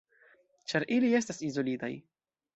Ĉar 0.73 0.85
ili 0.95 1.13
estas 1.21 1.43
izolitaj. 1.51 1.93